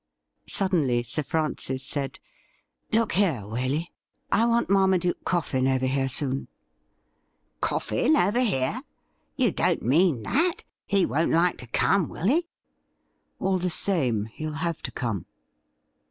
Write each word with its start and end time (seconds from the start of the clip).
Suddenly 0.49 1.03
Sir 1.03 1.21
Francis 1.21 1.83
said: 1.85 2.19
'Look 2.91 3.11
here, 3.11 3.41
Waley: 3.45 3.89
I 4.31 4.45
want 4.47 4.67
Maimaduke 4.67 5.23
Coffin 5.25 5.67
over 5.67 5.85
here 5.85 6.09
soon.'' 6.09 6.47
Coffin 7.61 8.15
over 8.15 8.39
here? 8.41 8.81
You 9.35 9.51
don't 9.51 9.83
mean 9.83 10.23
that! 10.23 10.63
He 10.87 11.05
won't 11.05 11.29
like 11.29 11.59
to 11.59 11.67
come, 11.67 12.09
will 12.09 12.25
he 12.25 12.47
?''All 13.39 13.59
the 13.59 13.69
same, 13.69 14.25
he'll 14.25 14.53
have 14.65 14.81
to 14.81 14.91
come.' 14.91 15.27